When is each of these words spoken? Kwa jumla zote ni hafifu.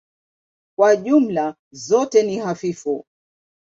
Kwa 0.77 0.95
jumla 0.95 1.55
zote 1.71 2.23
ni 2.23 2.39
hafifu. 2.39 3.05